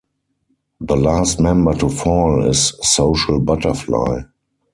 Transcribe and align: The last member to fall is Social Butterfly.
The 0.79 0.95
last 0.97 1.39
member 1.39 1.75
to 1.75 1.87
fall 1.87 2.49
is 2.49 2.73
Social 2.81 3.39
Butterfly. 3.39 4.21